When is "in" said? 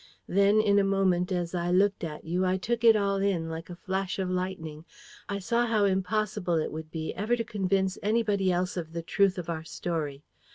0.59-0.79, 3.17-3.49